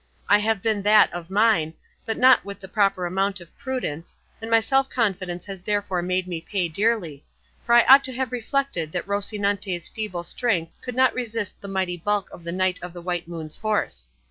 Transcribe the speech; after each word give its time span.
I 0.27 0.39
have 0.39 0.63
been 0.63 0.81
that 0.81 1.13
of 1.13 1.29
mine; 1.29 1.75
but 2.07 2.17
not 2.17 2.43
with 2.43 2.59
the 2.59 2.67
proper 2.67 3.05
amount 3.05 3.39
of 3.39 3.55
prudence, 3.55 4.17
and 4.41 4.49
my 4.49 4.59
self 4.59 4.89
confidence 4.89 5.45
has 5.45 5.61
therefore 5.61 6.01
made 6.01 6.27
me 6.27 6.41
pay 6.41 6.69
dearly; 6.69 7.23
for 7.67 7.73
I 7.75 7.83
ought 7.83 8.03
to 8.05 8.13
have 8.13 8.31
reflected 8.31 8.91
that 8.93 9.05
Rocinante's 9.05 9.87
feeble 9.87 10.23
strength 10.23 10.73
could 10.81 10.95
not 10.95 11.13
resist 11.13 11.61
the 11.61 11.67
mighty 11.67 11.97
bulk 11.97 12.31
of 12.31 12.43
the 12.43 12.51
Knight 12.51 12.81
of 12.81 12.93
the 12.93 13.01
White 13.03 13.27
Moon's 13.27 13.57
horse. 13.57 14.09